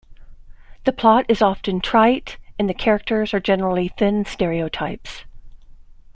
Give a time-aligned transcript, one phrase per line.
[0.85, 5.25] The plot is often trite, and the characters are generally thin stereotypes.